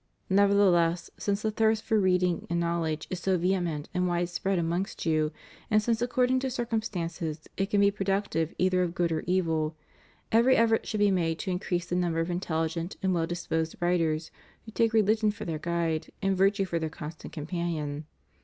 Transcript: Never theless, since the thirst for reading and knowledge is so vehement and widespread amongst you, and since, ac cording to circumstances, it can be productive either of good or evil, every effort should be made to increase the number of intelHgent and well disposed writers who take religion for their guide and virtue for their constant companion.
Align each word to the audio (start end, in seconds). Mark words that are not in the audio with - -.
Never 0.31 0.55
theless, 0.55 1.11
since 1.19 1.43
the 1.43 1.51
thirst 1.51 1.83
for 1.83 1.99
reading 1.99 2.47
and 2.49 2.59
knowledge 2.59 3.05
is 3.11 3.19
so 3.19 3.37
vehement 3.37 3.87
and 3.93 4.07
widespread 4.07 4.57
amongst 4.57 5.05
you, 5.05 5.31
and 5.69 5.79
since, 5.79 6.01
ac 6.01 6.07
cording 6.07 6.39
to 6.39 6.49
circumstances, 6.49 7.47
it 7.55 7.67
can 7.67 7.79
be 7.81 7.91
productive 7.91 8.55
either 8.57 8.81
of 8.81 8.95
good 8.95 9.11
or 9.11 9.23
evil, 9.27 9.75
every 10.31 10.55
effort 10.55 10.87
should 10.87 11.01
be 11.01 11.11
made 11.11 11.37
to 11.37 11.51
increase 11.51 11.85
the 11.85 11.95
number 11.95 12.19
of 12.19 12.29
intelHgent 12.29 12.95
and 13.03 13.13
well 13.13 13.27
disposed 13.27 13.75
writers 13.79 14.31
who 14.65 14.71
take 14.71 14.91
religion 14.91 15.29
for 15.29 15.45
their 15.45 15.59
guide 15.59 16.09
and 16.19 16.35
virtue 16.35 16.65
for 16.65 16.79
their 16.79 16.89
constant 16.89 17.31
companion. 17.31 18.07